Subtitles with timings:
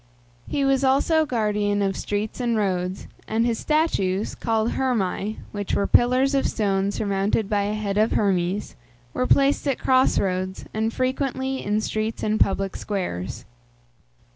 [0.47, 5.85] He was also guardian of streets and roads, and his statues, called Hermæ (which were
[5.85, 8.75] pillars of stone surmounted by a head of Hermes),
[9.13, 13.45] were placed at cross roads, and frequently in streets and public squares.